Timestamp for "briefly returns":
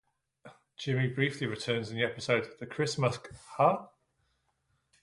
1.09-1.91